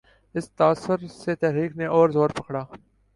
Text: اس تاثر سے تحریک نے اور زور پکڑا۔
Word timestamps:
اس 0.35 0.45
تاثر 0.51 1.05
سے 1.21 1.35
تحریک 1.35 1.71
نے 1.77 1.85
اور 1.95 2.09
زور 2.09 2.29
پکڑا۔ 2.29 2.63